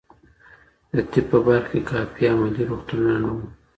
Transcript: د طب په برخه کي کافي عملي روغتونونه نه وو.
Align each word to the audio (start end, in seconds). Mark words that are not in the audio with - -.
د 0.95 0.97
طب 1.11 1.25
په 1.31 1.37
برخه 1.47 1.69
کي 1.71 1.79
کافي 1.91 2.23
عملي 2.33 2.63
روغتونونه 2.69 3.15
نه 3.23 3.29
وو. 3.35 3.45